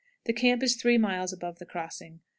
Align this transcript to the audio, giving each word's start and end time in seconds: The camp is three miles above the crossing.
The 0.23 0.33
camp 0.33 0.63
is 0.63 0.77
three 0.77 0.97
miles 0.97 1.31
above 1.31 1.59
the 1.59 1.65
crossing. 1.67 2.21